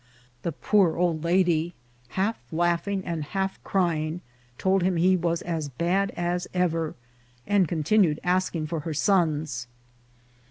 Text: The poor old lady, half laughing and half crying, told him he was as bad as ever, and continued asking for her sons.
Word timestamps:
The 0.41 0.51
poor 0.51 0.97
old 0.97 1.23
lady, 1.23 1.75
half 2.17 2.35
laughing 2.51 3.03
and 3.05 3.23
half 3.23 3.63
crying, 3.63 4.21
told 4.57 4.81
him 4.81 4.95
he 4.97 5.15
was 5.15 5.43
as 5.43 5.69
bad 5.69 6.09
as 6.17 6.47
ever, 6.55 6.95
and 7.45 7.67
continued 7.67 8.19
asking 8.23 8.65
for 8.65 8.79
her 8.79 8.95
sons. 8.95 9.67